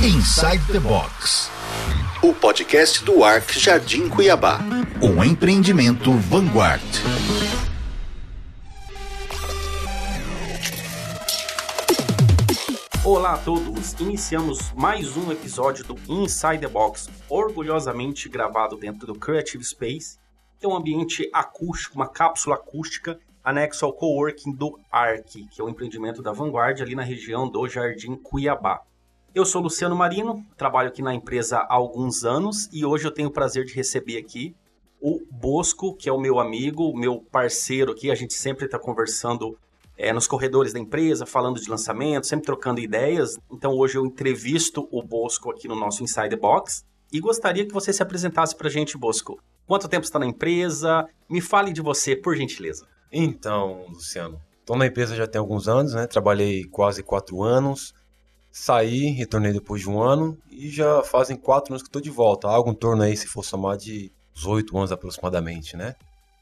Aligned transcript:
Inside 0.00 0.62
the 0.70 0.78
Box. 0.78 1.50
O 2.22 2.32
podcast 2.32 3.04
do 3.04 3.24
Arc 3.24 3.58
Jardim 3.58 4.08
Cuiabá. 4.08 4.60
Um 5.02 5.24
empreendimento 5.24 6.12
Vanguard. 6.12 6.80
Olá 13.04 13.34
a 13.34 13.38
todos! 13.38 13.94
Iniciamos 13.94 14.72
mais 14.72 15.16
um 15.16 15.32
episódio 15.32 15.84
do 15.84 15.96
Inside 16.08 16.60
the 16.60 16.68
Box, 16.68 17.10
orgulhosamente 17.28 18.28
gravado 18.28 18.76
dentro 18.76 19.04
do 19.04 19.18
Creative 19.18 19.64
Space, 19.64 20.16
que 20.60 20.64
é 20.64 20.68
um 20.68 20.76
ambiente 20.76 21.28
acústico, 21.34 21.96
uma 21.96 22.06
cápsula 22.06 22.54
acústica 22.54 23.18
anexo 23.42 23.84
ao 23.84 23.92
coworking 23.92 24.52
do 24.52 24.78
ARC, 24.92 25.48
que 25.50 25.60
é 25.60 25.64
o 25.64 25.68
empreendimento 25.68 26.22
da 26.22 26.30
Vanguard 26.30 26.80
ali 26.80 26.94
na 26.94 27.02
região 27.02 27.48
do 27.48 27.68
Jardim 27.68 28.14
Cuiabá. 28.14 28.82
Eu 29.38 29.44
sou 29.44 29.62
Luciano 29.62 29.94
Marino, 29.94 30.44
trabalho 30.56 30.88
aqui 30.88 31.00
na 31.00 31.14
empresa 31.14 31.58
há 31.58 31.72
alguns 31.72 32.24
anos 32.24 32.68
e 32.72 32.84
hoje 32.84 33.06
eu 33.06 33.10
tenho 33.12 33.28
o 33.28 33.30
prazer 33.30 33.64
de 33.64 33.72
receber 33.72 34.18
aqui 34.18 34.52
o 35.00 35.20
Bosco, 35.30 35.94
que 35.94 36.08
é 36.08 36.12
o 36.12 36.18
meu 36.18 36.40
amigo, 36.40 36.92
meu 36.98 37.20
parceiro 37.20 37.92
aqui. 37.92 38.10
A 38.10 38.16
gente 38.16 38.34
sempre 38.34 38.64
está 38.64 38.80
conversando 38.80 39.56
é, 39.96 40.12
nos 40.12 40.26
corredores 40.26 40.72
da 40.72 40.80
empresa, 40.80 41.24
falando 41.24 41.60
de 41.60 41.70
lançamento, 41.70 42.26
sempre 42.26 42.46
trocando 42.46 42.80
ideias. 42.80 43.38
Então 43.48 43.76
hoje 43.76 43.96
eu 43.96 44.04
entrevisto 44.04 44.88
o 44.90 45.00
Bosco 45.04 45.52
aqui 45.52 45.68
no 45.68 45.76
nosso 45.76 46.02
Inside 46.02 46.34
Box 46.34 46.84
e 47.12 47.20
gostaria 47.20 47.64
que 47.64 47.72
você 47.72 47.92
se 47.92 48.02
apresentasse 48.02 48.56
para 48.56 48.66
a 48.66 48.70
gente, 48.72 48.98
Bosco. 48.98 49.40
Quanto 49.68 49.86
tempo 49.86 50.02
está 50.02 50.18
na 50.18 50.26
empresa? 50.26 51.06
Me 51.30 51.40
fale 51.40 51.72
de 51.72 51.80
você, 51.80 52.16
por 52.16 52.34
gentileza. 52.34 52.88
Então, 53.12 53.86
Luciano, 53.88 54.40
estou 54.58 54.76
na 54.76 54.86
empresa 54.86 55.14
já 55.14 55.28
tem 55.28 55.38
alguns 55.38 55.68
anos, 55.68 55.94
né? 55.94 56.08
Trabalhei 56.08 56.64
quase 56.64 57.04
quatro 57.04 57.40
anos. 57.44 57.94
Saí, 58.50 59.10
retornei 59.10 59.52
depois 59.52 59.82
de 59.82 59.88
um 59.88 60.00
ano 60.00 60.36
e 60.50 60.68
já 60.68 61.02
fazem 61.02 61.36
quatro 61.36 61.72
anos 61.72 61.82
que 61.82 61.88
estou 61.88 62.02
de 62.02 62.10
volta. 62.10 62.48
Algo 62.48 62.70
em 62.70 62.74
torno 62.74 63.02
aí, 63.02 63.16
se 63.16 63.26
for 63.26 63.44
somar, 63.44 63.76
de 63.76 64.10
uns 64.36 64.46
oito 64.46 64.76
anos 64.76 64.90
aproximadamente, 64.90 65.76
né? 65.76 65.94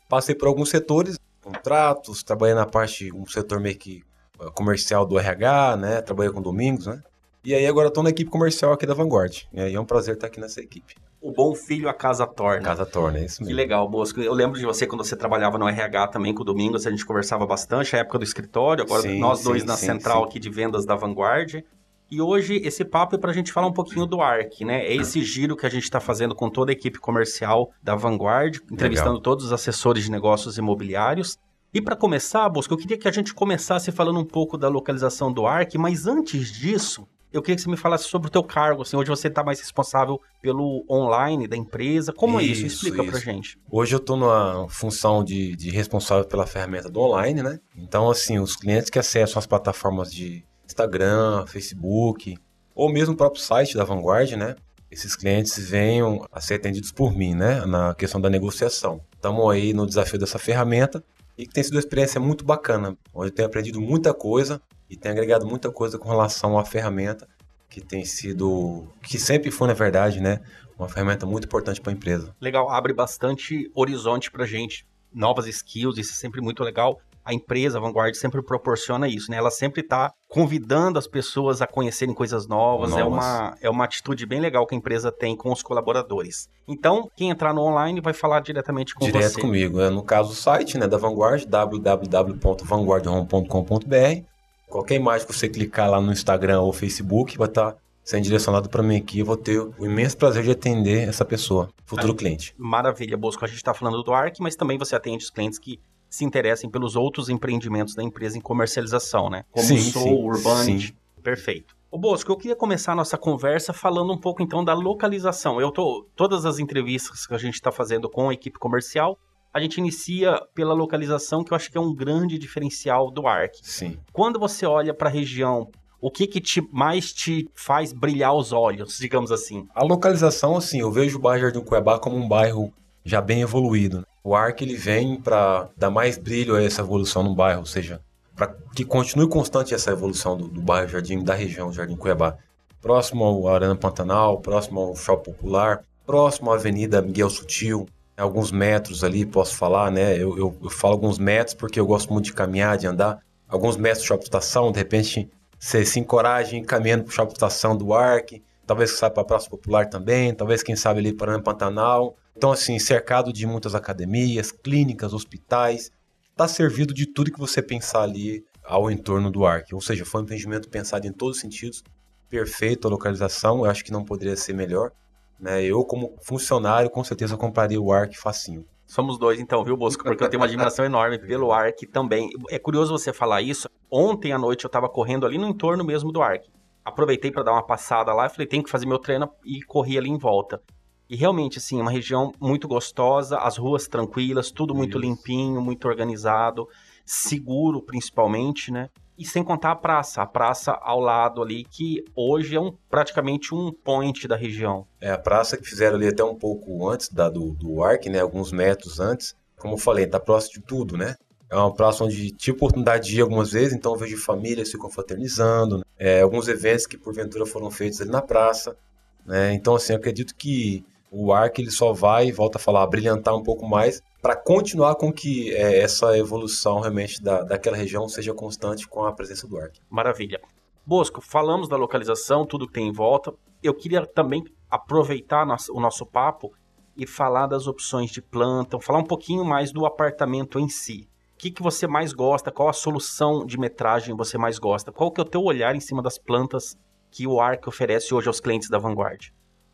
Passei 0.09 0.35
por 0.35 0.49
alguns 0.49 0.71
setores, 0.71 1.19
contratos, 1.43 2.23
trabalhei 2.23 2.55
na 2.55 2.67
parte, 2.67 3.13
um 3.13 3.27
setor 3.27 3.61
meio 3.61 3.77
que 3.77 4.03
eh, 4.41 4.51
comercial 4.55 5.05
do 5.05 5.19
RH, 5.19 5.77
né? 5.77 6.01
Trabalhei 6.01 6.33
com 6.33 6.41
domingos, 6.41 6.87
né? 6.87 7.03
E 7.45 7.55
aí 7.55 7.65
agora 7.65 7.89
estou 7.89 8.03
na 8.03 8.11
equipe 8.11 8.29
comercial 8.29 8.73
aqui 8.73 8.87
da 8.87 8.95
Vanguard. 8.95 9.45
E 9.53 9.61
aí 9.61 9.75
é 9.75 9.81
um 9.81 9.85
prazer 9.85 10.15
estar 10.15 10.27
aqui 10.27 10.41
nessa 10.41 10.61
equipe. 10.61 10.97
O 11.21 11.31
bom 11.31 11.55
filho 11.55 11.89
a 11.89 11.95
casa 11.95 12.27
torna. 12.27 12.63
Casa 12.63 12.85
torna, 12.85 13.19
é 13.19 13.25
isso 13.25 13.41
mesmo. 13.41 13.47
Que 13.47 13.55
legal, 13.55 13.89
Bosco. 13.89 14.21
Eu 14.21 14.35
lembro 14.35 14.59
de 14.59 14.67
você 14.67 14.87
quando 14.87 15.05
você 15.05 15.17
trabalhava 15.17 15.57
no 15.57 15.69
RH 15.69 16.09
também 16.09 16.35
com 16.35 16.43
o 16.43 16.45
Domingos, 16.45 16.87
a 16.87 16.91
gente 16.91 17.07
conversava 17.07 17.47
bastante, 17.47 17.95
a 17.95 18.01
época 18.01 18.19
do 18.19 18.25
escritório, 18.25 18.83
agora 18.83 19.03
sim, 19.03 19.21
nós 19.21 19.45
dois 19.45 19.63
sim, 19.63 19.69
na 19.69 19.77
sim, 19.77 19.87
central 19.87 20.25
aqui 20.25 20.41
de 20.41 20.51
vendas 20.51 20.85
da 20.85 20.97
Vanguard. 20.97 21.63
E 22.11 22.21
hoje 22.21 22.61
esse 22.65 22.85
papo 22.85 23.17
é 23.17 23.19
para 23.19 23.31
a 23.31 23.35
gente 23.35 23.53
falar 23.53 23.67
um 23.67 23.73
pouquinho 23.73 24.07
do 24.07 24.21
ARC, 24.21 24.61
né? 24.61 24.87
É 24.87 24.95
esse 24.95 25.23
giro 25.23 25.57
que 25.57 25.67
a 25.67 25.69
gente 25.69 25.83
está 25.83 25.99
fazendo 26.01 26.35
com 26.35 26.49
toda 26.49 26.71
a 26.71 26.75
equipe 26.75 26.99
comercial 26.99 27.73
da 27.83 27.97
Vanguard, 27.97 28.59
entrevistando 28.71 29.11
Legal. 29.11 29.23
todos 29.23 29.47
os 29.47 29.53
assessores 29.53 30.05
de 30.05 30.11
negócios 30.11 30.57
imobiliários. 30.57 31.37
E 31.75 31.83
para 31.83 31.97
começar, 31.97 32.49
Bosco, 32.49 32.73
eu 32.73 32.79
queria 32.79 32.97
que 32.97 33.09
a 33.09 33.13
gente 33.13 33.35
começasse 33.35 33.91
falando 33.91 34.21
um 34.21 34.25
pouco 34.25 34.57
da 34.57 34.69
localização 34.69 35.33
do 35.33 35.47
ARC, 35.47 35.75
mas 35.75 36.07
antes 36.07 36.53
disso, 36.53 37.07
eu 37.33 37.43
queria 37.43 37.57
que 37.57 37.63
você 37.63 37.69
me 37.69 37.77
falasse 37.77 38.05
sobre 38.05 38.29
o 38.29 38.31
teu 38.31 38.43
cargo, 38.43 38.83
assim, 38.83 38.97
hoje 38.97 39.11
você 39.11 39.29
está 39.29 39.45
mais 39.45 39.61
responsável 39.61 40.21
pelo 40.41 40.85
online 40.89 41.47
da 41.47 41.57
empresa. 41.57 42.13
Como 42.13 42.41
isso, 42.41 42.63
é 42.63 42.67
isso? 42.67 42.77
Explica 42.87 43.03
isso. 43.03 43.11
pra 43.11 43.21
gente. 43.21 43.59
Hoje 43.71 43.95
eu 43.95 43.99
estou 43.99 44.17
numa 44.17 44.67
função 44.71 45.23
de, 45.23 45.55
de 45.57 45.71
responsável 45.71 46.25
pela 46.25 46.47
ferramenta 46.47 46.89
do 46.89 47.01
online, 47.01 47.43
né? 47.43 47.59
Então, 47.77 48.09
assim, 48.09 48.39
os 48.39 48.57
clientes 48.57 48.89
que 48.89 48.99
acessam 48.99 49.39
as 49.39 49.47
plataformas 49.47 50.11
de 50.11 50.47
Instagram, 50.67 51.47
Facebook, 51.47 52.37
ou 52.75 52.93
mesmo 52.93 53.15
o 53.15 53.17
próprio 53.17 53.43
site 53.43 53.77
da 53.77 53.85
Vanguard, 53.85 54.33
né? 54.33 54.57
Esses 54.91 55.17
clientes 55.17 55.59
venham 55.59 56.27
a 56.31 56.41
ser 56.41 56.55
atendidos 56.55 56.93
por 56.93 57.17
mim, 57.17 57.35
né? 57.35 57.65
Na 57.65 57.95
questão 57.95 58.21
da 58.21 58.29
negociação. 58.29 59.01
Estamos 59.15 59.51
aí 59.51 59.73
no 59.73 59.87
desafio 59.87 60.19
dessa 60.19 60.39
ferramenta 60.39 61.03
e 61.37 61.47
que 61.47 61.53
tem 61.53 61.63
sido 61.63 61.75
uma 61.75 61.81
experiência 61.81 62.21
muito 62.21 62.45
bacana, 62.45 62.97
onde 63.13 63.29
eu 63.29 63.35
tenho 63.35 63.49
aprendido 63.49 63.81
muita 63.81 64.15
coisa 64.15 64.61
e 64.89 64.97
tenho 64.97 65.15
agregado 65.15 65.47
muita 65.47 65.71
coisa 65.71 65.99
com 65.99 66.09
relação 66.09 66.59
à 66.59 66.65
ferramenta 66.65 67.27
que 67.69 67.81
tem 67.81 68.05
sido, 68.05 68.87
que 69.03 69.19
sempre 69.19 69.51
foi 69.51 69.69
na 69.69 69.75
verdade, 69.75 70.21
né? 70.21 70.41
Uma 70.79 70.89
ferramenta 70.89 71.27
muito 71.27 71.47
importante 71.47 71.81
para 71.81 71.93
a 71.93 71.95
empresa. 71.95 72.35
Legal, 72.41 72.71
abre 72.71 72.93
bastante 72.93 73.71
horizonte 73.75 74.31
para 74.31 74.47
gente, 74.47 74.87
novas 75.13 75.47
skills, 75.47 75.99
isso 75.99 76.13
é 76.13 76.15
sempre 76.15 76.41
muito 76.41 76.63
legal 76.63 77.01
a 77.27 77.35
empresa 77.35 77.79
a 77.79 77.81
Vanguard 77.81 78.15
sempre 78.15 78.41
proporciona 78.41 79.09
isso, 79.09 79.33
né? 79.33 79.37
Ela 79.37 79.51
sempre 79.51 79.81
está 79.81 80.13
convidando 80.29 80.97
as 80.97 81.09
pessoas 81.09 81.61
a 81.61 81.67
conhecerem 81.67 82.15
coisas 82.15 82.47
novas. 82.47 82.93
É 82.93 83.01
novas. 83.01 83.03
É, 83.03 83.07
uma, 83.29 83.57
é 83.63 83.71
uma 83.71 83.85
atitude 83.85 84.25
bem 84.25 84.39
legal 84.39 84.65
que 84.65 84.77
a 84.77 84.79
empresa 84.79 85.11
tem 85.11 85.37
com 85.37 85.51
os 85.51 85.61
colaboradores. 85.61 86.49
Então, 86.69 87.11
quem 87.17 87.31
entrar 87.31 87.53
no 87.53 87.63
online 87.63 88.01
vai 88.01 88.13
falar 88.13 88.39
diretamente 88.41 88.95
com 88.95 89.05
Direto 89.05 89.23
você. 89.23 89.29
Direto 89.31 89.45
comigo. 89.45 89.81
É, 89.81 89.91
no 89.91 90.05
caso, 90.05 90.31
o 90.31 90.37
site 90.37 90.79
né, 90.79 90.87
da 90.87 90.97
Vanguard, 90.97 91.45
www.vanguardhome.com.br. 91.47 94.23
Qualquer 94.69 94.95
imagem 94.95 95.27
que 95.27 95.35
você 95.35 95.49
clicar 95.49 95.91
lá 95.91 96.01
no 96.01 96.13
Instagram 96.13 96.61
ou 96.61 96.73
Facebook 96.73 97.37
vai 97.37 97.49
estar 97.49 97.73
tá 97.73 97.79
sendo 98.05 98.23
direcionado 98.23 98.69
para 98.69 98.85
mim 98.85 98.97
aqui, 98.97 99.19
eu 99.19 99.27
vou 99.27 99.37
ter 99.37 99.59
o 99.59 99.85
imenso 99.85 100.17
prazer 100.17 100.45
de 100.45 100.53
atender 100.53 101.09
essa 101.09 101.25
pessoa, 101.25 101.69
futuro 101.85 102.13
ah, 102.13 102.17
cliente. 102.17 102.55
Maravilha, 102.57 103.17
Bosco. 103.17 103.45
A 103.45 103.49
gente 103.49 103.57
está 103.57 103.75
falando 103.75 104.01
do 104.01 104.15
ARC, 104.15 104.37
mas 104.39 104.55
também 104.55 104.79
você 104.79 104.95
atende 104.95 105.25
os 105.25 105.31
clientes 105.31 105.59
que 105.59 105.81
se 106.17 106.25
interessem 106.25 106.71
pelos 106.71 106.97
outros 106.97 107.29
empreendimentos 107.29 107.95
da 107.95 108.03
empresa 108.03 108.39
em 108.39 108.41
comercialização, 108.41 109.29
né? 109.29 109.45
Como 109.51 109.67
sim, 109.67 109.77
o 109.77 109.81
Soul, 109.81 110.05
sim, 110.05 110.25
Urband. 110.25 110.65
Sim. 110.65 110.93
Perfeito. 111.23 111.77
O 111.91 111.99
Bosco, 111.99 112.31
eu 112.31 112.37
queria 112.37 112.57
começar 112.57 112.93
a 112.93 112.95
nossa 112.95 113.17
conversa 113.17 113.73
falando 113.73 114.13
um 114.13 114.19
pouco 114.19 114.43
então 114.43 114.65
da 114.65 114.75
localização. 114.75 115.61
Eu 115.61 115.71
tô 115.71 116.07
todas 116.15 116.45
as 116.45 116.59
entrevistas 116.59 117.27
que 117.27 117.35
a 117.35 117.39
gente 117.39 117.55
está 117.55 117.73
fazendo 117.73 118.09
com 118.09 118.29
a 118.29 118.35
equipe 118.35 118.59
comercial, 118.59 119.19
a 119.53 119.61
gente 119.61 119.79
inicia 119.79 120.39
pela 120.55 120.75
localização, 120.75 121.43
que 121.43 121.53
eu 121.53 121.57
acho 121.57 121.71
que 121.71 121.79
é 121.79 121.81
um 121.81 121.95
grande 121.95 122.39
diferencial 122.39 123.11
do 123.11 123.27
ARC. 123.27 123.55
Sim. 123.63 123.99
Quando 124.13 124.39
você 124.39 124.67
olha 124.67 124.93
para 124.93 125.09
a 125.09 125.13
região, 125.13 125.71
o 126.01 126.11
que 126.11 126.27
que 126.27 126.41
te, 126.41 126.61
mais 126.71 127.13
te 127.13 127.49
faz 127.55 127.93
brilhar 127.93 128.35
os 128.35 128.53
olhos, 128.53 128.99
digamos 128.99 129.33
assim? 129.33 129.67
A 129.75 129.83
localização, 129.83 130.57
assim, 130.57 130.81
eu 130.81 130.91
vejo 130.91 131.17
o 131.19 131.21
bairro 131.21 131.45
Jardim 131.45 131.61
Cuiabá 131.61 131.99
como 131.99 132.17
um 132.17 132.29
bairro 132.29 132.73
já 133.05 133.21
bem 133.21 133.41
evoluído. 133.41 134.07
O 134.27 134.35
ARC 134.35 134.61
ele 134.61 134.75
vem 134.75 135.21
para 135.21 135.69
dar 135.77 135.89
mais 135.89 136.19
brilho 136.19 136.57
a 136.57 136.61
essa 136.61 136.83
evolução 136.83 137.23
no 137.23 137.33
bairro, 137.33 137.61
ou 137.61 137.65
seja, 137.65 138.01
para 138.35 138.53
que 138.75 138.85
continue 138.85 139.29
constante 139.29 139.73
essa 139.73 139.93
evolução 139.93 140.37
do, 140.37 140.49
do, 140.49 140.61
bairro 140.61 140.89
Jardim, 140.89 141.23
da 141.23 141.33
região 141.33 141.73
Jardim 141.73 141.95
Cuiabá. 141.95 142.37
Próximo 142.83 143.23
ao 143.23 143.47
Arana 143.47 143.77
Pantanal, 143.77 144.41
próximo 144.41 144.81
ao 144.81 144.97
Shopping 144.97 145.31
Popular, 145.31 145.85
próximo 146.05 146.51
à 146.51 146.57
Avenida 146.57 147.01
Miguel 147.01 147.31
Sutil, 147.31 147.87
alguns 148.17 148.51
metros 148.51 149.05
ali, 149.05 149.25
posso 149.25 149.55
falar, 149.55 149.93
né? 149.93 150.15
Eu, 150.17 150.37
eu, 150.37 150.57
eu, 150.61 150.71
falo 150.71 150.95
alguns 150.95 151.21
metros 151.21 151.55
porque 151.55 151.79
eu 151.79 151.87
gosto 151.87 152.13
muito 152.13 152.25
de 152.25 152.33
caminhar, 152.33 152.77
de 152.77 152.89
andar. 152.89 153.21
Alguns 153.49 153.77
metros 153.77 154.03
do 154.03 154.09
Shopping 154.09 154.25
Estação, 154.25 154.73
de 154.73 154.79
repente 154.81 155.31
você 155.57 155.85
se 155.85 156.01
encoraja 156.01 156.61
caminhando 156.63 157.05
para 157.05 157.13
o 157.13 157.15
Shopping 157.15 157.33
Estação 157.33 157.77
do 157.77 157.95
ARC, 157.95 158.43
talvez 158.67 158.91
você 158.91 158.97
saia 158.97 159.11
para 159.13 159.23
a 159.23 159.27
Praça 159.27 159.49
Popular 159.49 159.89
também, 159.89 160.35
talvez 160.35 160.65
quem 160.65 160.75
sabe 160.75 160.99
ali 160.99 161.13
para 161.13 161.41
Pantanal. 161.41 162.17
Então, 162.37 162.53
assim, 162.53 162.79
cercado 162.79 163.33
de 163.33 163.47
muitas 163.47 163.75
academias, 163.75 164.53
clínicas, 164.53 165.15
hospitais, 165.15 165.91
está 166.31 166.47
servido 166.47 166.93
de 166.93 167.07
tudo 167.07 167.33
que 167.33 167.39
você 167.39 167.63
pensar 167.63 168.03
ali 168.03 168.45
ao 168.63 168.91
entorno 168.91 169.31
do 169.31 169.47
ARC. 169.47 169.73
Ou 169.73 169.81
seja, 169.81 170.05
foi 170.05 170.21
um 170.21 170.25
empreendimento 170.25 170.69
pensado 170.69 171.07
em 171.07 171.13
todos 171.13 171.37
os 171.37 171.41
sentidos, 171.41 171.83
perfeito 172.29 172.87
a 172.87 172.91
localização, 172.91 173.65
eu 173.65 173.71
acho 173.71 173.83
que 173.83 173.91
não 173.91 174.05
poderia 174.05 174.37
ser 174.37 174.53
melhor. 174.53 174.93
Né? 175.41 175.65
Eu, 175.65 175.83
como 175.85 176.15
funcionário, 176.23 176.91
com 176.91 177.03
certeza 177.03 177.37
compraria 177.37 177.81
o 177.81 177.91
ARC 177.91 178.15
facinho. 178.15 178.67
Somos 178.87 179.19
dois 179.19 179.41
então, 179.41 179.65
viu, 179.65 179.77
Bosco? 179.77 180.05
Porque 180.05 180.23
eu 180.23 180.29
tenho 180.29 180.41
uma 180.41 180.47
admiração 180.47 180.85
enorme 180.87 181.19
pelo 181.19 181.53
ARC 181.53 181.81
também. 181.91 182.31
É 182.51 182.59
curioso 182.59 182.93
você 182.97 183.13
falar 183.13 183.41
isso. 183.41 183.69
Ontem 183.91 184.33
à 184.33 184.39
noite 184.39 184.65
eu 184.65 184.69
estava 184.69 184.89
correndo 184.89 185.27
ali 185.27 185.39
no 185.39 185.49
entorno 185.49 185.85
mesmo 185.85 186.13
do 186.13 186.23
ARC. 186.23 186.45
Aproveitei 186.85 187.33
para 187.33 187.43
dar 187.43 187.53
uma 187.53 187.67
passada 187.67 188.13
lá 188.13 188.29
falei, 188.29 188.47
tem 188.47 188.63
que 188.63 188.71
fazer 188.71 188.87
meu 188.87 188.99
treino 188.99 189.29
e 189.45 189.61
corri 189.63 189.99
ali 189.99 190.09
em 190.09 190.19
volta. 190.19 190.63
E 191.09 191.17
realmente, 191.17 191.59
assim, 191.59 191.81
uma 191.81 191.91
região 191.91 192.33
muito 192.41 192.67
gostosa, 192.67 193.39
as 193.39 193.57
ruas 193.57 193.87
tranquilas, 193.87 194.51
tudo 194.51 194.75
muito 194.75 194.99
Isso. 194.99 195.07
limpinho, 195.07 195.61
muito 195.61 195.87
organizado, 195.87 196.69
seguro 197.05 197.81
principalmente, 197.81 198.73
né? 198.73 198.91
E 199.19 199.25
sem 199.25 199.43
contar 199.43 199.71
a 199.71 199.77
praça, 199.77 200.21
a 200.21 200.27
praça 200.27 200.73
ao 200.73 201.01
lado 201.01 201.43
ali, 201.43 201.65
que 201.65 202.05
hoje 202.15 202.55
é 202.55 202.61
um, 202.61 202.75
praticamente 202.91 203.55
um 203.55 203.73
point 203.73 204.29
da 204.29 204.37
região. 204.37 204.87
É, 205.01 205.11
a 205.11 205.17
praça 205.17 205.57
que 205.57 205.67
fizeram 205.67 205.97
ali 205.97 206.09
até 206.09 206.23
um 206.23 206.35
pouco 206.35 206.87
antes 206.89 207.09
da, 207.09 207.31
do, 207.31 207.53
do 207.53 207.83
Arc, 207.83 208.07
né? 208.07 208.21
Alguns 208.21 208.53
metros 208.53 209.01
antes. 209.01 209.35
Como 209.57 209.75
eu 209.75 209.79
falei, 209.79 210.07
tá 210.07 210.21
próximo 210.21 210.61
de 210.61 210.67
tudo, 210.67 210.99
né? 210.99 211.17
É 211.49 211.57
uma 211.57 211.73
praça 211.73 212.05
onde 212.05 212.31
tive 212.33 212.57
oportunidade 212.57 213.09
de 213.09 213.19
ir 213.19 213.21
algumas 213.23 213.53
vezes, 213.53 213.73
então 213.73 213.93
eu 213.93 213.99
vejo 213.99 214.17
famílias 214.19 214.69
se 214.69 214.77
confraternizando, 214.77 215.79
né? 215.79 215.85
é, 215.97 216.21
alguns 216.21 216.49
eventos 216.49 216.87
que 216.87 216.99
porventura 216.99 217.47
foram 217.47 217.71
feitos 217.71 218.01
ali 218.01 218.11
na 218.11 218.21
praça. 218.21 218.77
Né? 219.25 219.55
Então, 219.55 219.77
assim, 219.77 219.93
eu 219.93 219.99
acredito 219.99 220.35
que 220.35 220.85
o 221.19 221.33
ARC 221.33 221.59
ele 221.59 221.71
só 221.71 221.95
vai, 221.95 222.31
volta 222.31 222.59
a 222.59 222.61
falar, 222.61 222.87
brilhantar 222.87 223.35
um 223.35 223.43
pouco 223.43 223.67
mais 223.67 224.03
para 224.21 224.37
continuar 224.37 224.97
com 224.97 225.11
que 225.11 225.51
é, 225.55 225.81
essa 225.81 226.17
evolução 226.19 226.81
realmente 226.81 227.23
da, 227.23 227.43
daquela 227.43 227.77
região 227.77 228.07
seja 228.07 228.35
constante 228.35 228.87
com 228.87 229.03
a 229.05 229.13
presença 229.13 229.49
do 229.49 229.59
ARC. 229.59 229.77
Maravilha. 229.89 230.39
Bosco, 230.85 231.23
falamos 231.23 231.69
da 231.69 231.77
localização, 231.77 232.45
tudo 232.45 232.67
que 232.67 232.75
tem 232.75 232.89
em 232.89 232.93
volta. 232.93 233.33
Eu 233.63 233.73
queria 233.73 234.05
também 234.05 234.45
aproveitar 234.71 235.47
o 235.71 235.81
nosso 235.81 236.05
papo 236.05 236.53
e 236.95 237.07
falar 237.07 237.47
das 237.47 237.67
opções 237.67 238.11
de 238.11 238.21
planta, 238.21 238.79
falar 238.79 238.99
um 238.99 239.05
pouquinho 239.05 239.45
mais 239.45 239.73
do 239.73 239.87
apartamento 239.87 240.59
em 240.59 240.69
si. 240.69 241.09
O 241.35 241.39
que, 241.39 241.51
que 241.51 241.63
você 241.63 241.87
mais 241.87 242.13
gosta? 242.13 242.51
Qual 242.51 242.69
a 242.69 242.75
solução 242.75 243.45
de 243.45 243.59
metragem 243.59 244.15
você 244.15 244.37
mais 244.37 244.59
gosta? 244.59 244.93
Qual 244.93 245.11
que 245.11 245.21
é 245.21 245.25
o 245.25 245.27
teu 245.27 245.43
olhar 245.43 245.75
em 245.75 245.81
cima 245.81 246.03
das 246.03 246.19
plantas 246.19 246.79
que 247.11 247.27
o 247.27 247.41
Arc 247.41 247.67
oferece 247.67 248.15
hoje 248.15 248.29
aos 248.29 248.41
clientes 248.41 248.69
da 248.69 248.79
Vanguard? 248.79 249.31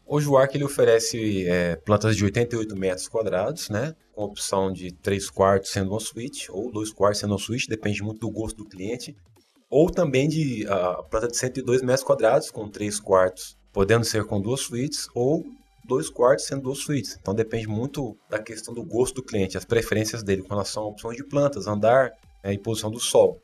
Hoje 0.06 0.28
o 0.28 0.36
Arc 0.36 0.54
ele 0.54 0.64
oferece 0.64 1.46
é, 1.46 1.76
plantas 1.76 2.16
de 2.16 2.24
88 2.24 2.76
metros 2.76 3.08
quadrados, 3.08 3.70
né? 3.70 3.94
Com 4.12 4.24
opção 4.24 4.72
de 4.72 4.92
3 4.92 5.30
quartos 5.30 5.70
sendo 5.70 5.90
uma 5.90 6.00
suíte 6.00 6.50
ou 6.50 6.70
2 6.70 6.92
quartos 6.92 7.20
sendo 7.20 7.32
uma 7.32 7.38
suíte, 7.38 7.68
depende 7.68 8.02
muito 8.02 8.20
do 8.20 8.30
gosto 8.30 8.56
do 8.58 8.68
cliente. 8.68 9.16
Ou 9.70 9.90
também 9.90 10.28
de 10.28 10.66
a 10.66 11.02
planta 11.02 11.28
de 11.28 11.36
102 11.36 11.80
metros 11.82 12.04
quadrados 12.04 12.50
com 12.50 12.68
3 12.68 13.00
quartos, 13.00 13.56
podendo 13.72 14.04
ser 14.04 14.24
com 14.24 14.40
duas 14.40 14.60
suítes 14.60 15.08
ou 15.14 15.44
dois 15.84 16.08
quartos 16.08 16.46
sendo 16.46 16.62
duas 16.62 16.78
suítes. 16.78 17.18
Então 17.20 17.34
depende 17.34 17.66
muito 17.66 18.16
da 18.28 18.38
questão 18.38 18.72
do 18.72 18.84
gosto 18.84 19.16
do 19.16 19.22
cliente, 19.22 19.56
as 19.56 19.64
preferências 19.64 20.22
dele 20.22 20.42
com 20.42 20.50
relação 20.50 20.84
a 20.84 20.86
opções 20.88 21.16
de 21.16 21.24
plantas, 21.24 21.66
andar 21.66 22.12
né, 22.42 22.52
e 22.52 22.58
posição 22.58 22.90
do 22.90 23.00
sol. 23.00 23.40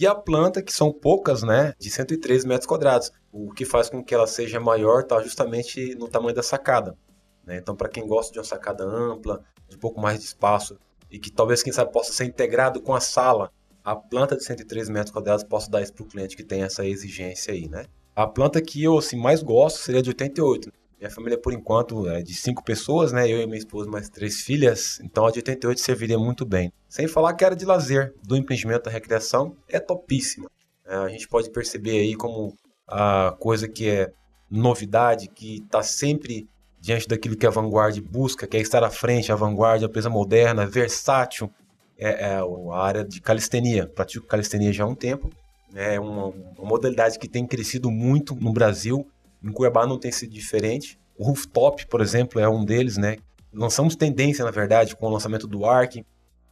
E 0.00 0.06
a 0.06 0.14
planta, 0.14 0.62
que 0.62 0.72
são 0.72 0.92
poucas, 0.92 1.42
né, 1.42 1.74
de 1.76 1.90
103 1.90 2.44
metros 2.44 2.68
quadrados. 2.68 3.10
O 3.32 3.50
que 3.50 3.64
faz 3.64 3.90
com 3.90 4.00
que 4.00 4.14
ela 4.14 4.28
seja 4.28 4.60
maior 4.60 5.00
está 5.00 5.20
justamente 5.20 5.96
no 5.96 6.06
tamanho 6.06 6.36
da 6.36 6.42
sacada. 6.42 6.96
Né? 7.44 7.56
Então, 7.56 7.74
para 7.74 7.88
quem 7.88 8.06
gosta 8.06 8.32
de 8.32 8.38
uma 8.38 8.44
sacada 8.44 8.84
ampla, 8.84 9.42
de 9.68 9.74
um 9.74 9.78
pouco 9.80 10.00
mais 10.00 10.20
de 10.20 10.26
espaço, 10.26 10.78
e 11.10 11.18
que 11.18 11.32
talvez, 11.32 11.64
quem 11.64 11.72
sabe, 11.72 11.90
possa 11.90 12.12
ser 12.12 12.26
integrado 12.26 12.80
com 12.80 12.94
a 12.94 13.00
sala, 13.00 13.50
a 13.82 13.96
planta 13.96 14.36
de 14.36 14.44
103 14.44 14.88
metros 14.88 15.10
quadrados 15.10 15.42
possa 15.42 15.68
dar 15.68 15.82
isso 15.82 15.92
para 15.92 16.04
o 16.04 16.08
cliente 16.08 16.36
que 16.36 16.44
tem 16.44 16.62
essa 16.62 16.86
exigência 16.86 17.52
aí, 17.52 17.68
né? 17.68 17.84
A 18.14 18.24
planta 18.24 18.62
que 18.62 18.80
eu 18.80 18.98
assim, 18.98 19.16
mais 19.16 19.42
gosto 19.42 19.78
seria 19.78 20.00
de 20.00 20.10
88. 20.10 20.70
Minha 20.98 21.10
família, 21.10 21.38
por 21.38 21.52
enquanto, 21.52 22.08
é 22.08 22.22
de 22.22 22.34
cinco 22.34 22.64
pessoas, 22.64 23.12
né? 23.12 23.28
Eu 23.28 23.40
e 23.40 23.46
minha 23.46 23.58
esposa, 23.58 23.88
mais 23.88 24.08
três 24.08 24.40
filhas. 24.40 24.98
Então 25.00 25.26
a 25.26 25.30
de 25.30 25.38
88 25.38 25.80
serviria 25.80 26.18
muito 26.18 26.44
bem. 26.44 26.72
Sem 26.88 27.06
falar 27.06 27.34
que 27.34 27.44
a 27.44 27.48
área 27.48 27.56
de 27.56 27.64
lazer 27.64 28.12
do 28.24 28.36
empreendimento 28.36 28.84
da 28.84 28.90
recreação 28.90 29.56
é 29.68 29.78
topíssima. 29.78 30.50
É, 30.84 30.96
a 30.96 31.08
gente 31.08 31.28
pode 31.28 31.50
perceber 31.50 32.00
aí 32.00 32.16
como 32.16 32.52
a 32.88 33.36
coisa 33.38 33.68
que 33.68 33.88
é 33.88 34.12
novidade, 34.50 35.28
que 35.28 35.58
está 35.58 35.82
sempre 35.82 36.48
diante 36.80 37.06
daquilo 37.06 37.36
que 37.36 37.46
a 37.46 37.50
vanguarda 37.50 38.00
busca, 38.00 38.46
que 38.46 38.56
é 38.56 38.60
estar 38.60 38.82
à 38.82 38.90
frente, 38.90 39.30
a 39.30 39.36
vanguarda, 39.36 39.86
a 39.86 39.88
empresa 39.88 40.10
moderna, 40.10 40.66
versátil, 40.66 41.48
é, 41.96 42.30
é 42.30 42.38
a 42.38 42.78
área 42.78 43.04
de 43.04 43.20
calistenia. 43.20 43.86
Pratico 43.86 44.26
calistenia 44.26 44.72
já 44.72 44.82
há 44.82 44.86
um 44.86 44.94
tempo. 44.96 45.30
É 45.74 46.00
uma, 46.00 46.28
uma 46.28 46.68
modalidade 46.68 47.18
que 47.20 47.28
tem 47.28 47.46
crescido 47.46 47.88
muito 47.88 48.34
no 48.34 48.52
Brasil 48.52 49.06
em 49.42 49.52
Cuiabá 49.52 49.86
não 49.86 49.98
tem 49.98 50.10
sido 50.10 50.32
diferente. 50.32 50.98
O 51.16 51.24
rooftop, 51.24 51.86
por 51.86 52.00
exemplo, 52.00 52.40
é 52.40 52.48
um 52.48 52.64
deles, 52.64 52.96
né? 52.96 53.16
Lançamos 53.52 53.96
tendência, 53.96 54.44
na 54.44 54.50
verdade, 54.50 54.96
com 54.96 55.06
o 55.06 55.10
lançamento 55.10 55.46
do 55.46 55.64
Arc. 55.64 56.04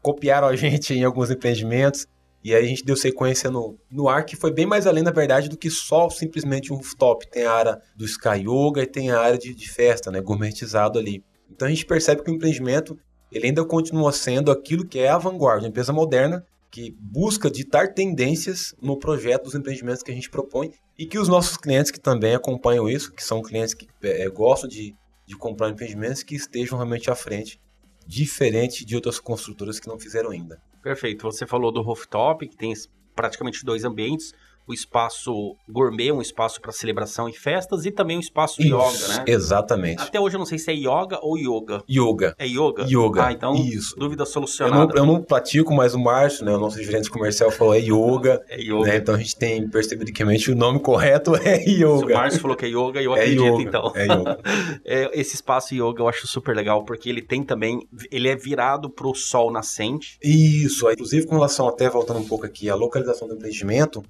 Copiaram 0.02 0.48
a 0.48 0.54
gente 0.56 0.94
em 0.94 1.04
alguns 1.04 1.30
empreendimentos. 1.30 2.06
E 2.42 2.54
aí 2.54 2.64
a 2.64 2.68
gente 2.68 2.84
deu 2.84 2.96
sequência 2.96 3.50
no, 3.50 3.76
no 3.90 4.08
Arc, 4.08 4.28
que 4.28 4.36
foi 4.36 4.52
bem 4.52 4.66
mais 4.66 4.86
além, 4.86 5.02
na 5.02 5.10
verdade, 5.10 5.48
do 5.48 5.56
que 5.56 5.68
só 5.68 6.08
simplesmente 6.08 6.72
um 6.72 6.76
rooftop. 6.76 7.28
Tem 7.28 7.44
a 7.44 7.52
área 7.52 7.80
do 7.96 8.04
Sky 8.04 8.44
Yoga 8.44 8.82
e 8.82 8.86
tem 8.86 9.10
a 9.10 9.20
área 9.20 9.38
de, 9.38 9.52
de 9.52 9.68
festa, 9.68 10.10
né? 10.10 10.20
Gourmetizado 10.20 10.98
ali. 10.98 11.24
Então 11.50 11.66
a 11.66 11.70
gente 11.70 11.84
percebe 11.84 12.22
que 12.22 12.30
o 12.30 12.34
empreendimento 12.34 12.96
ele 13.32 13.46
ainda 13.46 13.64
continua 13.64 14.12
sendo 14.12 14.50
aquilo 14.50 14.86
que 14.86 14.98
é 14.98 15.08
a 15.08 15.18
vanguarda, 15.18 15.62
uma 15.62 15.68
empresa 15.68 15.92
moderna 15.92 16.44
que 16.70 16.94
busca 17.00 17.50
ditar 17.50 17.94
tendências 17.94 18.74
no 18.80 18.98
projeto 18.98 19.44
dos 19.44 19.54
empreendimentos 19.54 20.02
que 20.02 20.10
a 20.10 20.14
gente 20.14 20.30
propõe 20.30 20.70
e 20.98 21.06
que 21.06 21.18
os 21.18 21.28
nossos 21.28 21.56
clientes 21.56 21.90
que 21.90 22.00
também 22.00 22.34
acompanham 22.34 22.88
isso, 22.88 23.12
que 23.12 23.22
são 23.22 23.42
clientes 23.42 23.74
que 23.74 23.88
é, 24.02 24.28
gostam 24.28 24.68
de, 24.68 24.94
de 25.26 25.36
comprar 25.36 25.68
empreendimentos, 25.68 26.22
que 26.22 26.34
estejam 26.34 26.78
realmente 26.78 27.10
à 27.10 27.14
frente, 27.14 27.60
diferente 28.06 28.84
de 28.84 28.94
outras 28.94 29.18
construtoras 29.18 29.78
que 29.78 29.88
não 29.88 29.98
fizeram 29.98 30.30
ainda. 30.30 30.60
Perfeito. 30.82 31.24
Você 31.24 31.46
falou 31.46 31.72
do 31.72 31.82
rooftop, 31.82 32.46
que 32.48 32.56
tem 32.56 32.72
praticamente 33.14 33.64
dois 33.64 33.84
ambientes 33.84 34.32
o 34.66 34.74
espaço 34.74 35.56
gourmet, 35.68 36.10
um 36.10 36.20
espaço 36.20 36.60
para 36.60 36.72
celebração 36.72 37.28
e 37.28 37.32
festas, 37.32 37.86
e 37.86 37.90
também 37.90 38.16
um 38.16 38.20
espaço 38.20 38.60
de 38.60 38.68
yoga, 38.68 39.08
né? 39.08 39.24
Exatamente. 39.26 40.02
Até 40.02 40.20
hoje 40.20 40.36
eu 40.36 40.38
não 40.38 40.46
sei 40.46 40.58
se 40.58 40.70
é 40.70 40.74
yoga 40.74 41.18
ou 41.22 41.38
yoga. 41.38 41.82
Yoga. 41.88 42.34
É 42.38 42.46
yoga? 42.46 42.84
Yoga. 42.88 43.26
Ah, 43.26 43.32
então, 43.32 43.54
Isso. 43.54 43.94
dúvida 43.96 44.24
solucionada. 44.24 44.92
Eu 44.92 45.04
não, 45.04 45.12
eu 45.12 45.18
não 45.18 45.22
pratico, 45.22 45.72
mas 45.72 45.94
o 45.94 45.98
Márcio, 45.98 46.44
né, 46.44 46.54
o 46.54 46.58
nosso 46.58 46.82
gerente 46.82 47.10
comercial, 47.10 47.50
falou 47.50 47.74
é 47.74 47.78
yoga. 47.78 48.44
É 48.48 48.60
yoga. 48.60 48.86
Né? 48.86 48.96
Então 48.96 49.14
a 49.14 49.18
gente 49.18 49.36
tem 49.36 49.68
percebido 49.68 50.12
que 50.12 50.22
o 50.50 50.54
nome 50.54 50.80
correto 50.80 51.34
é 51.42 51.62
yoga. 51.62 51.98
Se 51.98 52.04
o 52.04 52.14
Márcio 52.14 52.40
falou 52.40 52.56
que 52.56 52.64
é 52.64 52.68
yoga, 52.68 53.02
eu 53.02 53.14
é 53.14 53.20
acredito 53.20 53.44
yoga. 53.44 53.62
então. 53.62 53.92
É 53.94 54.04
yoga. 54.04 54.38
é, 54.84 55.20
esse 55.20 55.34
espaço 55.34 55.74
yoga 55.74 56.00
eu 56.00 56.08
acho 56.08 56.26
super 56.26 56.56
legal, 56.56 56.84
porque 56.84 57.08
ele 57.08 57.22
tem 57.22 57.42
também, 57.42 57.86
ele 58.10 58.28
é 58.28 58.36
virado 58.36 58.90
para 58.90 59.06
o 59.06 59.14
sol 59.14 59.50
nascente. 59.52 60.18
Isso, 60.22 60.90
inclusive 60.90 61.26
com 61.26 61.34
relação, 61.34 61.68
até 61.68 61.88
voltando 61.88 62.20
um 62.20 62.26
pouco 62.26 62.46
aqui, 62.46 62.70
a 62.70 62.74
localização 62.74 63.28
do 63.28 63.34
empreendimento, 63.34 64.02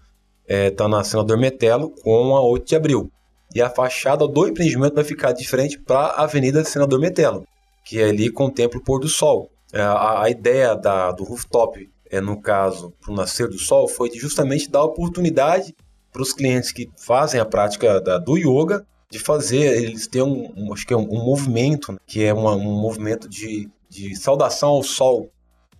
está 0.48 0.84
é, 0.84 0.88
na 0.88 1.02
Senador 1.04 1.37
Metelo 1.38 1.90
com 2.02 2.37
a 2.37 2.43
8 2.43 2.66
de 2.66 2.76
abril. 2.76 3.10
E 3.54 3.62
a 3.62 3.70
fachada 3.70 4.26
do 4.26 4.46
empreendimento 4.46 4.94
vai 4.94 5.04
ficar 5.04 5.32
de 5.32 5.46
frente 5.48 5.78
para 5.78 5.98
a 5.98 6.25
Avenida 6.25 6.64
Senador 6.64 6.98
Metelo, 6.98 7.46
que 7.84 8.00
é 8.00 8.08
ali 8.08 8.31
contempla 8.31 8.78
o 8.78 8.82
pôr 8.82 9.00
do 9.00 9.08
sol. 9.08 9.50
É, 9.72 9.81
a, 9.81 10.22
a, 10.22 10.31
ideia 10.31 10.75
da, 10.75 11.10
do 11.10 11.25
rooftop, 11.25 11.88
é, 12.10 12.20
no 12.20 12.40
caso, 12.40 12.93
para 13.00 13.12
o 13.12 13.16
nascer 13.16 13.48
do 13.48 13.58
sol, 13.58 13.88
foi 13.88 14.10
justamente 14.14 14.70
dar 14.70 14.84
oportunidade 14.84 15.75
para 16.12 16.22
os 16.22 16.32
clientes 16.32 16.72
que 16.72 16.88
fazem 16.96 17.40
a 17.40 17.44
prática 17.44 18.00
da, 18.00 18.19
do 18.19 18.37
yoga 18.37 18.87
de 19.10 19.19
fazer, 19.19 19.82
eles 19.82 20.06
têm 20.06 20.22
um, 20.22 20.52
um 20.56 20.72
acho 20.72 20.87
que 20.87 20.92
é 20.92 20.96
um, 20.96 21.08
um 21.10 21.25
movimento, 21.25 21.92
né, 21.92 21.99
que 22.06 22.25
é 22.25 22.32
uma, 22.32 22.54
um 22.54 22.81
movimento 22.81 23.28
de, 23.28 23.69
de 23.88 24.16
saudação 24.16 24.70
ao 24.70 24.82
sol, 24.82 25.31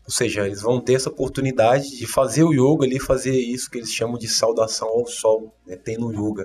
ou 0.07 0.13
seja, 0.13 0.47
eles 0.47 0.63
vão 0.63 0.81
ter 0.81 0.95
essa 0.95 1.11
oportunidade 1.11 1.97
de 1.97 2.07
fazer 2.07 2.45
o 2.45 2.53
yoga 2.53 2.87
ali, 2.87 3.01
fazer 3.01 3.37
isso 3.37 3.69
que 3.69 3.79
eles 3.79 3.91
chamam 3.91 4.17
de 4.17 4.29
saudação 4.29 4.87
ao 4.87 5.05
sol, 5.05 5.53
né? 5.67 5.77
tem 5.77 5.99
no 5.99 6.13
yoga. 6.13 6.45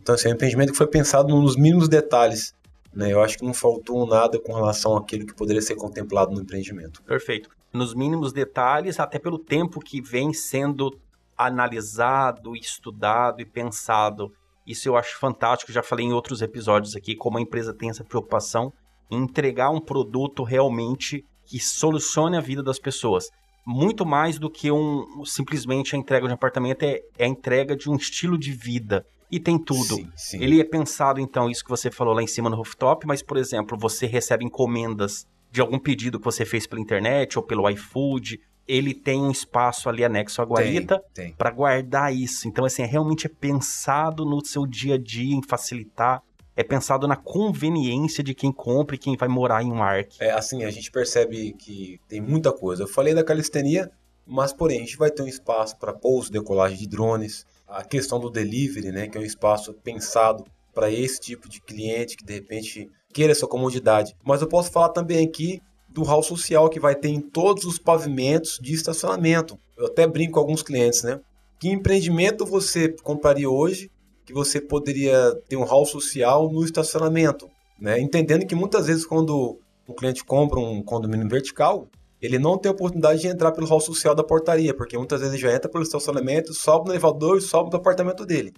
Então, 0.00 0.16
assim, 0.16 0.28
é 0.28 0.32
um 0.32 0.34
empreendimento 0.34 0.72
que 0.72 0.78
foi 0.78 0.88
pensado 0.88 1.28
nos 1.28 1.56
mínimos 1.56 1.88
detalhes. 1.88 2.52
Né? 2.92 3.12
Eu 3.12 3.22
acho 3.22 3.38
que 3.38 3.44
não 3.44 3.54
faltou 3.54 4.06
nada 4.08 4.40
com 4.40 4.52
relação 4.52 4.96
àquilo 4.96 5.24
que 5.24 5.34
poderia 5.34 5.62
ser 5.62 5.76
contemplado 5.76 6.32
no 6.34 6.40
empreendimento. 6.40 7.00
Perfeito. 7.04 7.48
Nos 7.72 7.94
mínimos 7.94 8.32
detalhes, 8.32 8.98
até 8.98 9.20
pelo 9.20 9.38
tempo 9.38 9.78
que 9.78 10.00
vem 10.00 10.32
sendo 10.32 10.90
analisado, 11.38 12.56
estudado 12.56 13.40
e 13.40 13.44
pensado. 13.44 14.32
Isso 14.66 14.88
eu 14.88 14.96
acho 14.96 15.16
fantástico, 15.18 15.70
já 15.70 15.82
falei 15.82 16.06
em 16.06 16.12
outros 16.12 16.42
episódios 16.42 16.96
aqui, 16.96 17.14
como 17.14 17.38
a 17.38 17.40
empresa 17.40 17.72
tem 17.72 17.88
essa 17.88 18.02
preocupação 18.02 18.72
em 19.08 19.22
entregar 19.22 19.70
um 19.70 19.80
produto 19.80 20.42
realmente 20.42 21.24
que 21.46 21.58
solucione 21.58 22.36
a 22.36 22.40
vida 22.40 22.62
das 22.62 22.78
pessoas. 22.78 23.30
Muito 23.64 24.04
mais 24.06 24.38
do 24.38 24.50
que 24.50 24.70
um 24.70 25.24
simplesmente 25.24 25.96
a 25.96 25.98
entrega 25.98 26.26
de 26.26 26.32
um 26.32 26.34
apartamento, 26.34 26.82
é, 26.82 27.00
é 27.18 27.24
a 27.24 27.28
entrega 27.28 27.76
de 27.76 27.90
um 27.90 27.96
estilo 27.96 28.38
de 28.38 28.52
vida. 28.52 29.04
E 29.30 29.40
tem 29.40 29.58
tudo. 29.58 29.96
Sim, 29.96 30.10
sim. 30.14 30.42
Ele 30.42 30.60
é 30.60 30.64
pensado, 30.64 31.20
então, 31.20 31.50
isso 31.50 31.64
que 31.64 31.70
você 31.70 31.90
falou 31.90 32.14
lá 32.14 32.22
em 32.22 32.26
cima 32.26 32.48
no 32.48 32.56
rooftop, 32.56 33.06
mas, 33.06 33.22
por 33.22 33.36
exemplo, 33.36 33.76
você 33.76 34.06
recebe 34.06 34.44
encomendas 34.44 35.26
de 35.50 35.60
algum 35.60 35.78
pedido 35.78 36.18
que 36.18 36.24
você 36.24 36.44
fez 36.44 36.66
pela 36.66 36.80
internet 36.80 37.36
ou 37.36 37.42
pelo 37.42 37.68
iFood. 37.70 38.40
Ele 38.68 38.94
tem 38.94 39.20
um 39.20 39.30
espaço 39.30 39.88
ali 39.88 40.04
anexo 40.04 40.42
à 40.42 40.44
guarita 40.44 41.02
para 41.36 41.50
guardar 41.50 42.14
isso. 42.14 42.46
Então, 42.46 42.64
assim, 42.64 42.82
é, 42.82 42.86
realmente 42.86 43.26
é 43.26 43.30
pensado 43.30 44.24
no 44.24 44.44
seu 44.44 44.66
dia 44.66 44.94
a 44.94 44.98
dia 44.98 45.34
em 45.34 45.42
facilitar 45.42 46.22
é 46.56 46.64
pensado 46.64 47.06
na 47.06 47.16
conveniência 47.16 48.24
de 48.24 48.34
quem 48.34 48.50
compra 48.50 48.96
e 48.96 48.98
quem 48.98 49.16
vai 49.16 49.28
morar 49.28 49.62
em 49.62 49.70
um 49.70 49.82
ARC. 49.82 50.14
É 50.18 50.30
assim, 50.30 50.64
a 50.64 50.70
gente 50.70 50.90
percebe 50.90 51.52
que 51.52 52.00
tem 52.08 52.20
muita 52.20 52.50
coisa. 52.50 52.84
Eu 52.84 52.88
falei 52.88 53.14
da 53.14 53.22
calistenia, 53.22 53.90
mas 54.26 54.52
porém 54.52 54.78
a 54.78 54.80
gente 54.80 54.96
vai 54.96 55.10
ter 55.10 55.22
um 55.22 55.28
espaço 55.28 55.76
para 55.78 55.92
pouso, 55.92 56.32
decolagem 56.32 56.78
de 56.78 56.88
drones, 56.88 57.44
a 57.68 57.84
questão 57.84 58.18
do 58.18 58.30
delivery, 58.30 58.90
né, 58.90 59.06
que 59.06 59.18
é 59.18 59.20
um 59.20 59.24
espaço 59.24 59.74
pensado 59.74 60.44
para 60.74 60.90
esse 60.90 61.20
tipo 61.20 61.48
de 61.48 61.60
cliente 61.60 62.16
que 62.16 62.24
de 62.24 62.34
repente 62.34 62.90
queira 63.12 63.32
essa 63.32 63.46
comodidade. 63.46 64.14
Mas 64.24 64.40
eu 64.40 64.48
posso 64.48 64.70
falar 64.70 64.90
também 64.90 65.26
aqui 65.26 65.60
do 65.88 66.02
hall 66.02 66.22
social 66.22 66.68
que 66.68 66.80
vai 66.80 66.94
ter 66.94 67.08
em 67.08 67.20
todos 67.20 67.64
os 67.64 67.78
pavimentos 67.78 68.58
de 68.60 68.74
estacionamento. 68.74 69.58
Eu 69.76 69.86
até 69.86 70.06
brinco 70.06 70.34
com 70.34 70.40
alguns 70.40 70.62
clientes, 70.62 71.02
né? 71.02 71.20
Que 71.58 71.70
empreendimento 71.70 72.44
você 72.44 72.94
compraria 73.02 73.48
hoje 73.48 73.90
que 74.26 74.32
você 74.32 74.60
poderia 74.60 75.34
ter 75.48 75.56
um 75.56 75.64
hall 75.64 75.86
social 75.86 76.50
no 76.50 76.64
estacionamento, 76.64 77.48
né? 77.80 78.00
Entendendo 78.00 78.44
que 78.44 78.54
muitas 78.54 78.86
vezes 78.88 79.06
quando 79.06 79.58
o 79.86 79.94
cliente 79.94 80.24
compra 80.24 80.58
um 80.58 80.82
condomínio 80.82 81.28
vertical, 81.28 81.88
ele 82.20 82.38
não 82.38 82.58
tem 82.58 82.70
oportunidade 82.70 83.20
de 83.20 83.28
entrar 83.28 83.52
pelo 83.52 83.66
hall 83.66 83.80
social 83.80 84.14
da 84.14 84.24
portaria, 84.24 84.74
porque 84.74 84.98
muitas 84.98 85.20
vezes 85.20 85.34
ele 85.34 85.42
já 85.42 85.54
entra 85.54 85.70
pelo 85.70 85.84
estacionamento, 85.84 86.52
sobe 86.52 86.86
no 86.86 86.92
elevador 86.92 87.38
e 87.38 87.42
sobe 87.42 87.70
do 87.70 87.76
apartamento 87.76 88.26
dele. 88.26 88.52